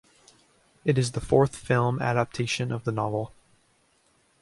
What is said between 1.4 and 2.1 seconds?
film